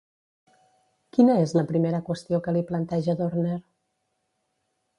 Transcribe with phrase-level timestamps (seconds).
[1.17, 3.61] Quina és la primera qüestió que li planteja Dörner?